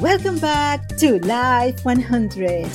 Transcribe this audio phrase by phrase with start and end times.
[0.00, 2.66] Welcome back to Life 100.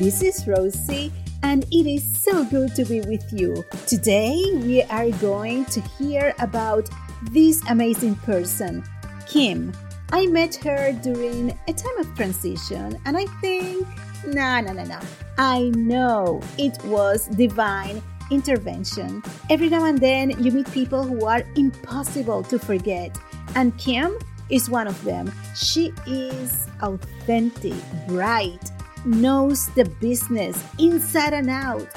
[0.00, 1.12] This is Rosie,
[1.44, 3.64] and it is so good to be with you.
[3.86, 6.90] Today, we are going to hear about
[7.30, 8.82] this amazing person,
[9.28, 9.72] Kim.
[10.10, 13.86] I met her during a time of transition, and I think,
[14.26, 14.98] no, no, no, no.
[15.38, 19.22] I know it was divine intervention.
[19.50, 23.16] Every now and then, you meet people who are impossible to forget,
[23.54, 24.18] and Kim
[24.52, 25.32] is one of them.
[25.56, 27.74] She is authentic,
[28.06, 28.70] bright,
[29.04, 31.88] knows the business inside and out.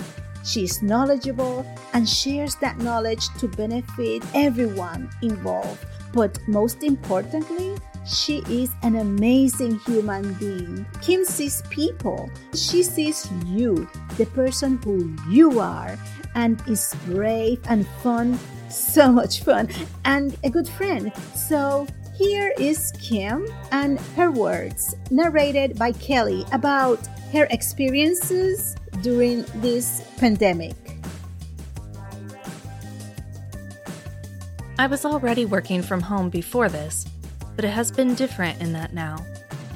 [0.44, 5.86] She is knowledgeable and shares that knowledge to benefit everyone involved.
[6.14, 7.76] But most importantly,
[8.08, 10.86] she is an amazing human being.
[11.02, 12.30] Kim sees people.
[12.54, 15.98] She sees you, the person who you are,
[16.36, 19.68] and is brave and fun, so much fun,
[20.06, 21.12] and a good friend.
[21.36, 21.88] So
[22.18, 27.00] here is Kim and her words, narrated by Kelly about
[27.34, 30.76] her experiences during this pandemic.
[34.80, 37.06] I was already working from home before this,
[37.56, 39.26] but it has been different in that now.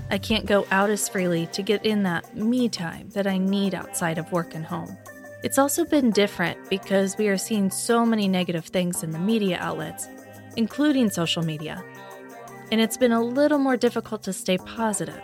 [0.09, 3.75] I can't go out as freely to get in that me time that I need
[3.75, 4.97] outside of work and home.
[5.43, 9.57] It's also been different because we are seeing so many negative things in the media
[9.59, 10.07] outlets,
[10.57, 11.83] including social media
[12.71, 15.21] and it's been a little more difficult to stay positive.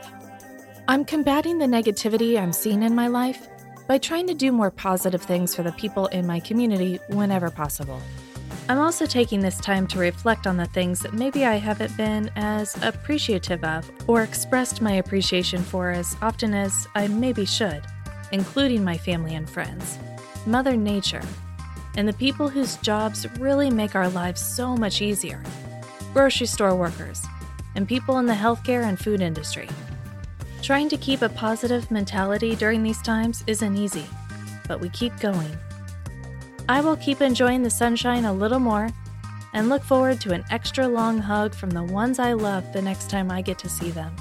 [0.87, 3.47] I'm combating the negativity I'm seeing in my life
[3.87, 8.01] by trying to do more positive things for the people in my community whenever possible.
[8.67, 12.31] I'm also taking this time to reflect on the things that maybe I haven't been
[12.35, 17.83] as appreciative of or expressed my appreciation for as often as I maybe should,
[18.31, 19.99] including my family and friends,
[20.47, 21.21] Mother Nature,
[21.95, 25.43] and the people whose jobs really make our lives so much easier
[26.15, 27.25] grocery store workers,
[27.75, 29.69] and people in the healthcare and food industry.
[30.61, 34.05] Trying to keep a positive mentality during these times isn't easy,
[34.67, 35.55] but we keep going.
[36.67, 38.89] I will keep enjoying the sunshine a little more
[39.53, 43.09] and look forward to an extra long hug from the ones I love the next
[43.09, 44.15] time I get to see them.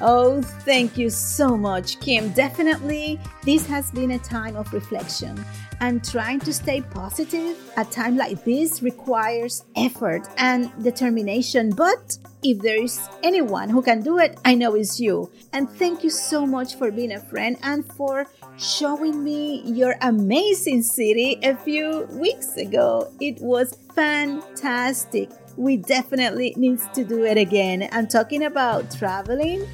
[0.00, 2.30] Oh, thank you so much, Kim.
[2.30, 5.44] Definitely, this has been a time of reflection
[5.80, 11.70] and trying to stay positive at time like this requires effort and determination.
[11.70, 15.30] But if there is anyone who can do it, I know it's you.
[15.52, 18.26] And thank you so much for being a friend and for
[18.58, 23.12] showing me your amazing city a few weeks ago.
[23.20, 25.30] It was fantastic.
[25.56, 27.82] We definitely need to do it again.
[27.82, 29.66] And talking about traveling,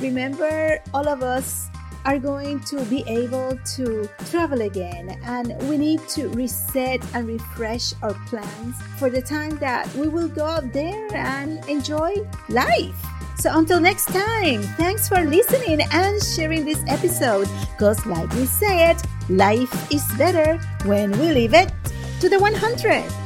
[0.00, 1.68] remember all of us
[2.04, 7.94] are going to be able to travel again and we need to reset and refresh
[8.02, 12.14] our plans for the time that we will go out there and enjoy
[12.48, 12.94] life.
[13.38, 17.48] So until next time, thanks for listening and sharing this episode.
[17.72, 21.72] Because, like we said, life is better when we live it
[22.20, 23.21] to the 100.